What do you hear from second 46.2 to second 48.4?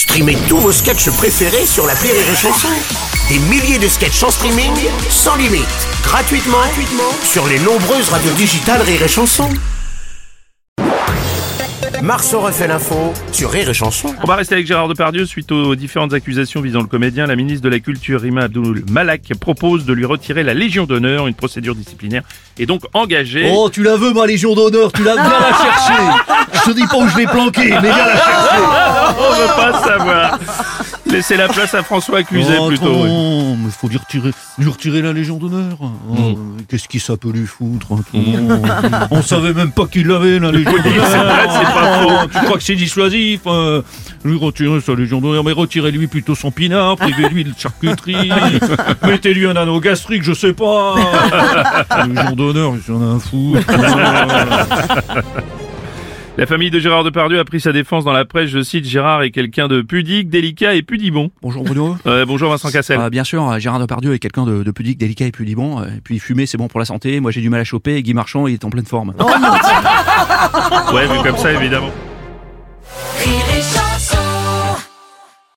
son pinard, privez-lui de charcuterie,